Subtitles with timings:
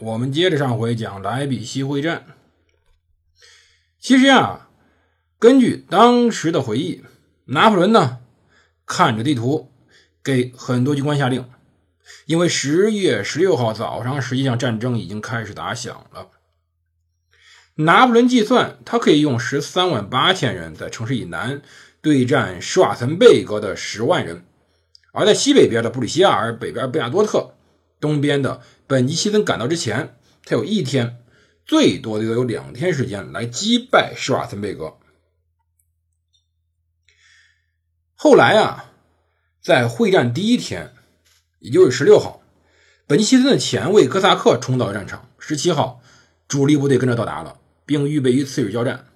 [0.00, 2.24] 我们接着上回讲莱比锡会战。
[3.98, 4.70] 其实啊，
[5.38, 7.02] 根据当时的回忆，
[7.44, 8.20] 拿破仑呢
[8.86, 9.70] 看着地图，
[10.24, 11.44] 给很多军官下令。
[12.24, 16.28] 因为十月十六号早上，实际上战争已经开始打响了。
[17.74, 21.60] 拿破仑计算，他可以用十三万八千人在城市以南
[22.00, 24.44] 对战施瓦岑贝格的十万人，
[25.12, 27.54] 而在西北边的布里西亚尔、北边贝亚多特、
[28.00, 31.22] 东边的本尼西森赶到之前，他有一天，
[31.64, 34.98] 最多的有两天时间来击败施瓦岑贝格。
[38.16, 38.90] 后来啊，
[39.62, 40.92] 在会战第一天。
[41.60, 42.42] 也就是十六号，
[43.06, 45.30] 本尼西森的前卫哥萨克冲到了战场。
[45.38, 46.02] 十七号，
[46.48, 49.06] 主力部队跟着到达了，并预备于次日交战。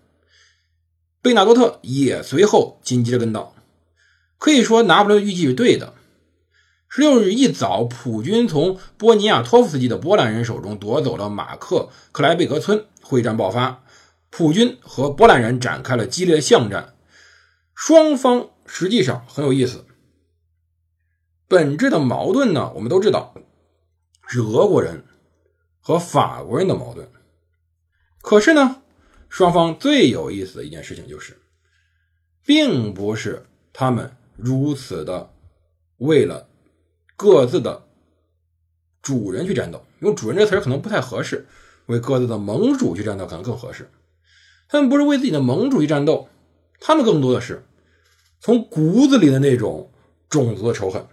[1.21, 3.57] 贝纳多特也随后紧接着跟到。
[4.39, 5.94] 可以说，拿破仑预计是对的。
[6.89, 13.85] 十六日一早，普军从波尼亚托夫斯基的波兰人手中夺走了马克克莱贝格村，会战爆发，
[14.31, 16.95] 普军和波兰人展开了激烈的巷战。
[17.75, 19.85] 双方实际上很有意思。
[21.49, 23.35] 本质的矛盾呢，我们都知道
[24.29, 25.05] 是俄国人
[25.81, 27.11] 和法国人的矛盾。
[28.23, 28.83] 可是呢，
[29.29, 31.37] 双方最有意思的一件事情就是，
[32.47, 35.35] 并不是他们如此的
[35.99, 36.49] 为了
[37.17, 37.85] 各自的
[39.03, 39.85] 主人去战斗。
[40.01, 41.47] 用“主人”这词儿可能不太合适，
[41.87, 43.91] 为各自的盟主去战斗可能更合适。
[44.69, 46.29] 他们不是为自己的盟主去战斗，
[46.81, 47.65] 他们更多的是
[48.41, 49.91] 从骨子里的那种
[50.29, 51.07] 种族的仇恨。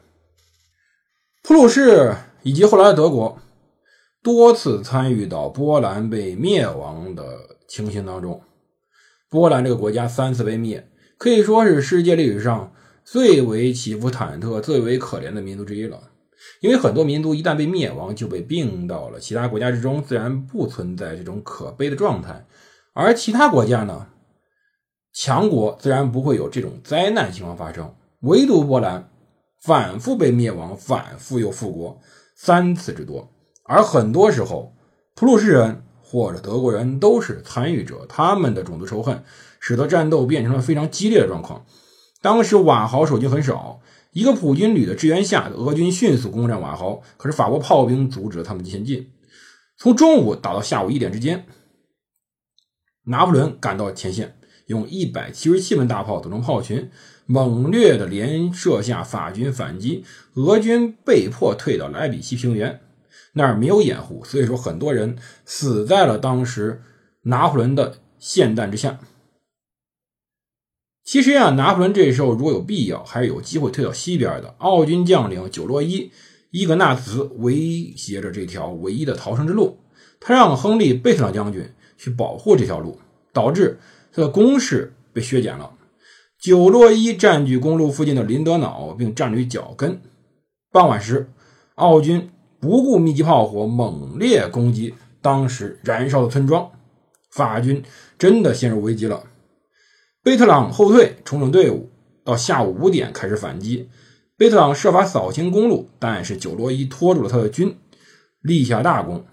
[1.43, 3.39] 普鲁士以及后来的德国
[4.23, 8.41] 多次参与到波兰被灭亡的情形当中。
[9.29, 12.73] 波兰这个国家三次被灭，可以说是世界历史上
[13.03, 16.09] 最为起伏忐忑、最为可怜的民族之一了。
[16.59, 22.45] 因为很多民族一旦被灭亡，就被并到了其他国家之中，自然不存在这种可悲的状态。
[22.93, 24.07] 而其他国家呢，
[25.13, 29.07] 强国自然不会有这种灾难情况发生，唯独波兰。
[29.63, 31.99] 反复被灭亡，反复又复国
[32.35, 33.31] 三次之多，
[33.65, 34.73] 而很多时候，
[35.13, 39.23] 普鲁士人或者德国人都是参与者，他们的种族仇恨
[39.59, 41.63] 使得战斗变成了非常激烈的状况。
[42.21, 49.09] 当时瓦豪守军很少，一个普军旅的支援下，俄军迅速攻占瓦豪，可是法国炮兵阻止了他们前进。
[49.77, 51.45] 从中午打到下午一点之间，
[53.05, 54.37] 拿破仑赶到前线，
[54.67, 56.91] 用一百七十七门大炮组成炮群。
[57.27, 60.03] 猛烈的连射下法军反击，
[60.33, 62.81] 俄军被迫退到莱比锡平原，
[63.33, 66.81] 那儿没有掩护，所以说很多人死在了当时
[67.23, 68.99] 拿破仑的霰弹之下。
[71.03, 74.53] 其实呀，拿破仑这时候如果有必要，还是有机会退到西边的。
[74.59, 76.11] 奥军将领久洛伊
[76.51, 79.79] 伊格纳茨威胁着这条唯一的逃生之路，
[80.19, 81.67] 他让亨利贝特朗将军
[81.97, 82.99] 去保护这条路，
[83.33, 83.79] 导致
[84.13, 85.71] 他的攻势被削减了。
[86.39, 90.01] 久洛伊占据公路附近的林德瑙，并占据脚跟。
[90.71, 91.29] 傍晚时，
[91.75, 92.29] 奥军
[92.59, 96.69] 不顾密集炮火，猛烈攻击当时燃烧的村庄。
[97.31, 97.83] 法军
[98.17, 99.23] 真的陷入危机了。
[100.23, 101.89] 贝特朗后退，重整队伍，
[102.23, 103.89] 到下午五点开始反击。
[104.37, 107.75] 贝特朗设法扫清公路，但是九洛伊拖住了他的军，
[108.41, 109.25] 立下大功。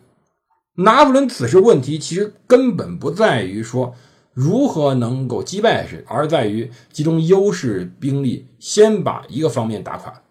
[0.76, 3.94] 拿破仑此时问题其实根本不在于说。
[4.32, 10.22] 如何能够击败谁，而在于集中优势兵力，先把一个方面打垮。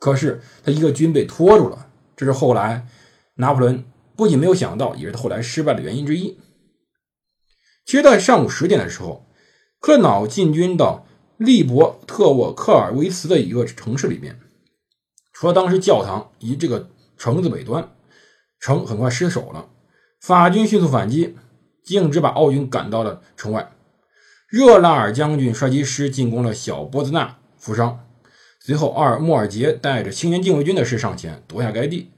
[0.00, 1.86] 可是他一个军被拖住了，
[2.16, 2.88] 这是后来
[3.36, 3.84] 拿破仑
[4.16, 6.36] 不仅没有想到，也是他后来失败的原因之一。
[7.86, 9.23] 其实，在上午十点的时候，
[9.84, 14.40] 克瑙进军到利伯特沃克尔维茨的一个城市里面，
[15.34, 16.88] 除了当时教堂以这个
[17.18, 17.90] 城子北端，
[18.58, 19.68] 城很快失守了，
[20.22, 21.36] 法军迅速反击。
[21.82, 23.72] 径直把奥军赶到了城外，
[24.48, 28.06] 热拉尔将军率其师进攻了小波兹纳，负伤。
[28.60, 32.08] 随后，奥尔莫尔杰带着青年禁卫军的师上前夺下该地。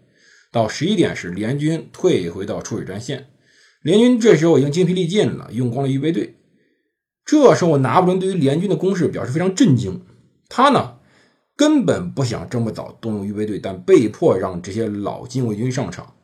[0.52, 3.26] 到十一点时，联军退回到初始战线。
[3.82, 6.36] 联军这时候已经精疲力尽了，用光了预备队。
[7.26, 10.06] 这时候，拿破仑对于联军的攻势表示非常震惊。
[10.48, 10.98] 他呢，
[11.56, 16.14] 根本不想这么早动用预备队，但被迫让这些老禁卫军上场。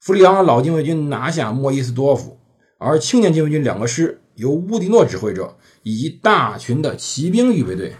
[0.00, 2.40] 弗里昂老禁卫军拿下莫伊斯多夫。
[2.78, 7.94] 而青年禁卫军两个师由乌迪诺指挥着，以及大群的骑兵预备队，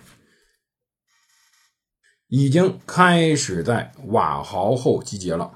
[2.28, 5.52] 已经开始在瓦豪后集结了。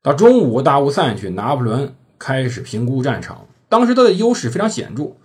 [0.00, 3.48] 到中午，大雾散去，拿破仑开始评估战场。
[3.68, 5.16] 当时他的优势非常显著，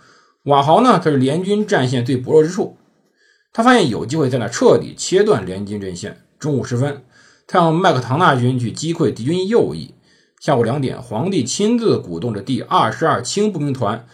[0.49, 2.75] 瓦豪呢，它是联军战线最薄弱之处。
[3.53, 6.23] 他发现有机会在那彻底切断联军阵线。
[6.39, 7.03] 中午时分，
[7.45, 9.93] 他让麦克唐纳军去击溃敌军右翼。
[10.39, 14.07] 下午两点，皇帝亲自鼓动着第二十二轻步兵团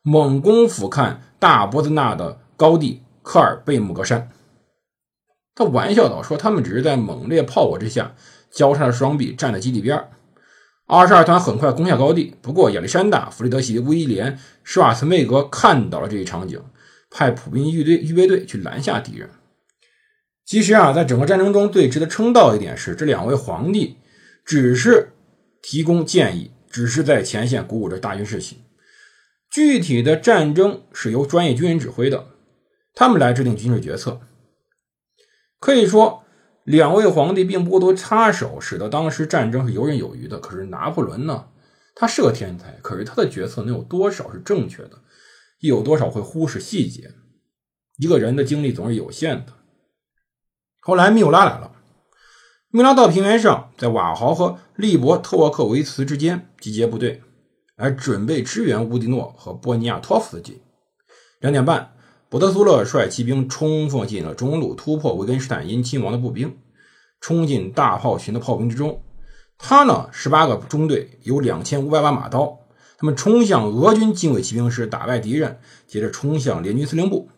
[0.00, 4.30] 猛攻俯瞰大波兹纳的高地科尔贝姆格山。
[5.54, 8.14] 他玩笑道：“说他们只是在猛烈炮火之下
[8.50, 10.02] 交叉着双臂站在基地边。”
[10.86, 16.62] 二十二团很快攻下高地，不过亚历山大、弗里德西、威廉、施瓦茨内格看到了这一场景。
[17.14, 19.28] 派普兵预队预备队去拦下敌人。
[20.46, 23.98] 其实啊，在整个战争中最值得称道一点是，这两位皇帝
[24.46, 25.10] 只是
[25.60, 28.62] 提供建议，只是在前线鼓舞着大军士气。
[29.50, 32.28] 具体的战争是由专业军人指挥的，
[32.94, 34.22] 他们来制定军事决策。
[35.60, 36.24] 可以说，
[36.64, 40.38] 两位皇帝并不多插手，使得当时战争是游刃有余的。
[40.38, 41.46] 可是拿破仑呢？
[41.94, 45.02] 他是个天才，可是他的决策能有多少是正确的？
[45.60, 47.12] 又有多少会忽视细节？
[47.98, 49.52] 一个人的精力总是有限的。
[50.80, 51.72] 后来缪拉来了，
[52.70, 57.22] 缪拉到平原上，在瓦豪和利伯特沃克维茨之间集结部队，
[57.76, 60.62] 来准备支援乌迪诺和波尼亚托夫斯基。
[61.40, 61.94] 两点半，
[62.32, 66.56] 博德苏勒率骑兵冲锋进了中路，突破维根施坦因亲王的步兵，
[67.20, 69.02] 冲进大炮群的炮兵之中。
[69.58, 72.58] 他呢，十八个中队有两千五百把马刀。
[72.96, 77.28] 他们冲向俄军精锐骑兵师，打败敌人，接着冲向联军司令部。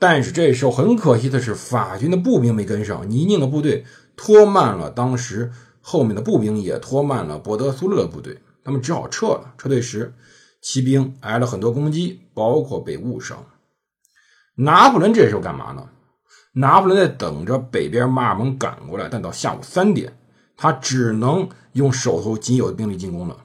[0.00, 3.84] 但是这时候很可惜的是，法军的步兵没跟上，泥泞的部队
[4.16, 9.54] 拖慢了当时后面的步兵，也拖慢了博德苏勒的部队，他们只好撤了。
[9.56, 10.12] 撤退时，
[10.60, 13.46] 骑兵挨了很多攻击，包括被误伤。
[14.60, 15.88] 拿破仑这时候干嘛呢？
[16.52, 20.12] 拿破仑在等着北边马尔蒙赶过来，但到下午三点，
[20.56, 23.44] 他只能用手头仅有的兵力进攻了。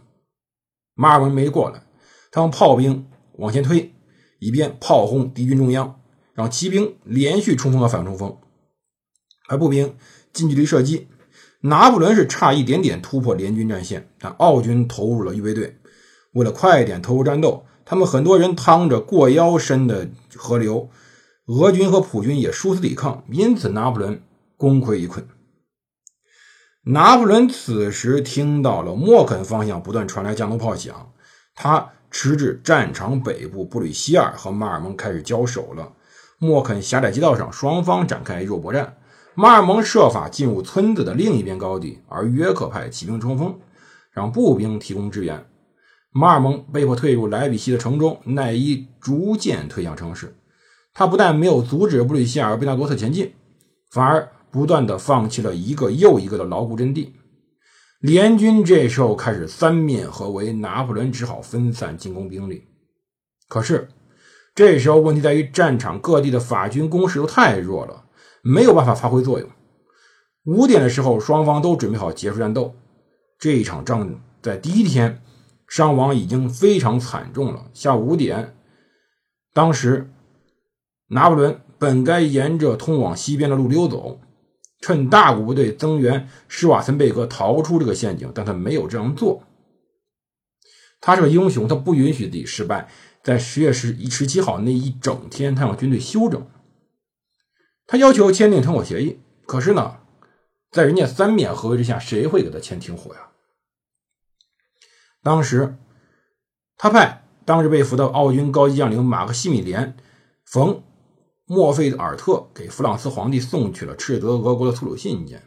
[0.93, 1.83] 马尔文没过来，
[2.31, 3.07] 他用炮兵
[3.37, 3.93] 往前推，
[4.39, 6.01] 以便炮轰敌军中央，
[6.33, 8.37] 让骑兵连续冲锋和反冲锋，
[9.47, 9.95] 而步兵
[10.33, 11.07] 近距离射击。
[11.61, 15.77] 拿破仑是差一点点突破联军战线，但奥军投入了预备队，
[16.33, 20.89] 为了快一点投入战斗，他们很多人趟着过腰深的河流，
[21.47, 24.21] 俄军和普军也殊死抵抗，因此拿破仑
[24.57, 25.23] 功亏一篑。
[26.85, 31.11] 拿破仑此时听到了莫肯方向不断传来降落炮响，
[31.53, 35.93] 他迟至战场北部布吕希尔和马尔蒙开始交手了。
[36.39, 38.97] 莫肯狭窄街道上，双方展开肉搏战。
[39.35, 43.59] 马尔蒙设法进入村子的另一边高地，而约克派骑兵冲锋，
[44.11, 45.45] 让步兵提供支援。
[46.11, 50.35] 马尔蒙被迫退入莱比锡的城中，奈伊逐渐退向城市。
[50.95, 53.31] 他不但没有阻止布吕希尔贝纳多特前进，
[53.91, 54.31] 反而。
[54.51, 57.13] 不断的放弃了一个又一个的牢固阵地，
[57.99, 62.63] 联军这时候开始三面合围，拿破仑只好分散进攻兵力。
[63.49, 63.89] 可是
[64.55, 68.05] 这时候问题在于战场各地的法军攻势都太弱了，
[68.41, 69.49] 没有办法发挥作用。
[70.45, 72.73] 五点的时候，双方都准备好结束战斗。
[73.37, 75.21] 这一场仗在第一天
[75.67, 77.65] 伤亡已经非常惨重了。
[77.73, 78.55] 下午五点，
[79.53, 80.09] 当时
[81.07, 84.19] 拿破仑本该沿着通往西边的路溜走。
[84.81, 89.41] 趁大股部队增援，施瓦岑贝格逃出这个陷阱，但他没有这样做。
[91.01, 92.87] 他是个英雄，他不允许自己失败。
[93.23, 96.47] 在十月十一十七号那一整天，他让军队休整。
[97.87, 99.97] 他要求签订停火协议，可是呢，
[100.69, 103.29] 在人家三面合围之下，谁会给他签停火呀？
[105.23, 105.75] 当时，
[106.77, 109.93] 他派当时被俘的奥军高级将领马克西米连·
[110.43, 110.83] 冯。
[111.47, 115.43] 墨菲尔特给弗朗斯皇帝送去了斥责俄国的粗鲁信件。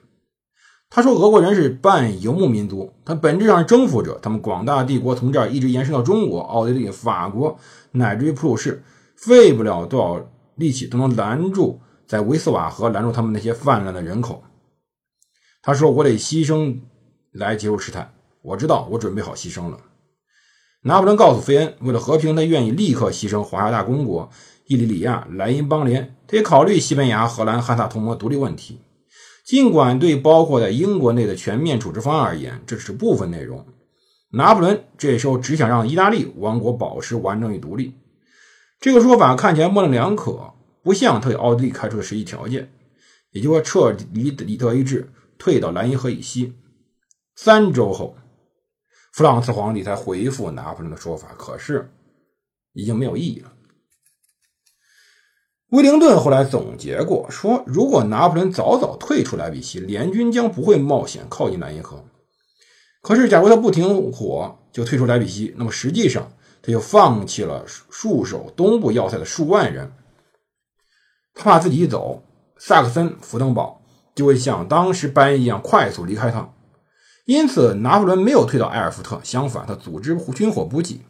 [0.90, 4.19] 他说：“俄国人是半游牧民族，他本质上是征服者。
[4.23, 7.59] 他们广大帝国从这儿一直延伸到中国、奥地利、法国，
[7.90, 8.83] 乃至于普鲁士，
[9.17, 14.45] 费不了多少力气都能拦住在维斯瓦河拦住他们那些泛滥的人口。”
[15.61, 16.78] 他说：“我得牺牲
[17.33, 18.11] 来结束事态。
[18.40, 19.78] 我知道，我准备好牺牲了。”
[20.83, 24.31] 拿破仑告诉费恩，为了和平，他愿意立刻牺牲华沙大公国。
[24.68, 28.78] 伊里里亚、莱茵邦联，他也考虑西班牙、荷兰、汉萨同盟独立问题。
[29.46, 33.66] 尽管对包括在英国内的全面处置方案而言，这只是部分内容。
[34.32, 37.94] 拿破仑这时候只想让意大利王国保持完整与独立。
[38.78, 42.70] 这个说法看起来模棱两可，不像他给奥地利开出的实际条件，
[43.30, 46.52] 也就是说彻底里德意志，退到莱茵河以西。
[47.34, 48.14] 三周后，
[49.14, 51.90] 弗朗茨皇帝才回复拿破仑的说法，可是
[52.75, 53.50] 已经没有意义了。
[55.70, 62.02] 威灵顿后来总结过，说如果拿破仑早早退出莱比锡，联军将不会冒险靠近莱茵河。
[63.02, 66.32] 可是，假如他不停火就退出莱比锡，那么实际上
[66.62, 69.92] 他就放弃了戍守东部要塞的数万人。
[71.34, 72.22] 他怕自己一走，
[72.56, 73.82] 萨克森、福登堡
[74.14, 76.50] 就会像当时班恩一样快速离开他。
[77.26, 81.02] 因此，拿破仑没有退到埃尔福特，相反，他组织军火补给。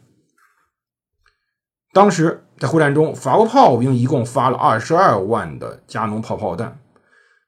[1.91, 6.79] 当时在会战中，法国炮兵一共发了二十二万的加农炮炮弹，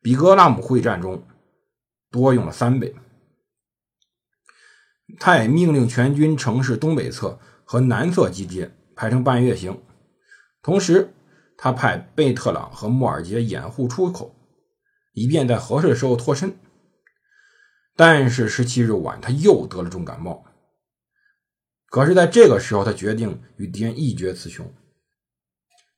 [0.02, 1.24] 比格拉姆会战中
[2.10, 2.96] 多用了三倍。
[5.20, 9.80] 他也命令全军城市东北侧和南侧集结，排成半月形。
[10.64, 11.14] 同时，
[11.58, 14.34] 他派贝特朗和莫尔杰掩护出口，
[15.14, 16.56] 以便在合适的时候脱身。
[17.96, 20.46] 但是十七日晚，他又得了重感冒。
[21.92, 24.74] 可是，在这个时候，他决定与敌人一决雌雄。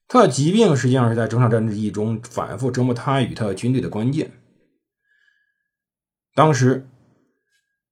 [0.09, 4.31] 他的疾病实际上是在整场战役中反复折磨他与他的军队的关键。
[6.35, 6.89] 当时。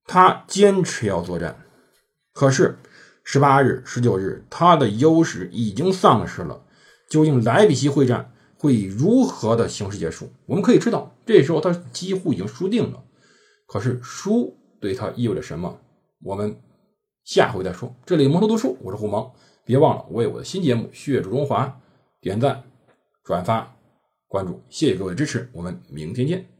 [0.03, 1.63] 他坚持要作战，
[2.33, 2.77] 可是
[3.23, 6.65] 十八日、十九日，他的优势已经丧失了。
[7.09, 10.33] 究竟莱比锡会战会以如何的形式结束？
[10.47, 13.03] 我们可以知道，这时候他几乎已经输定了。
[13.67, 15.79] 可是输对他意味着什么？
[16.23, 16.59] 我们
[17.23, 17.95] 下回再说。
[18.05, 19.31] 这里蒙头读书，我是胡蒙，
[19.63, 21.65] 别忘了为我的新节目《血主中华》
[22.19, 22.63] 点赞、
[23.23, 23.75] 转发、
[24.27, 26.50] 关注，谢谢各位支持，我们明天见。